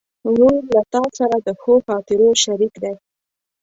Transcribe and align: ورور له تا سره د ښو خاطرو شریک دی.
ورور 0.31 0.55
له 0.75 0.81
تا 0.93 1.01
سره 1.19 1.35
د 1.47 1.49
ښو 1.61 1.73
خاطرو 1.87 2.27
شریک 2.43 2.73
دی. 2.83 2.93